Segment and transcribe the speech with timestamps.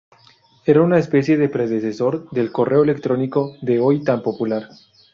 [0.65, 4.67] Era una especie de predecesor del correo electrónico de hoy tan popular.